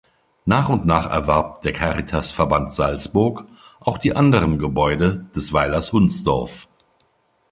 [0.45, 3.45] Nach und nach erwarb der Caritasverband Salzburg
[3.79, 6.67] auch die anderen Gebäude des Weilers Hundsdorf.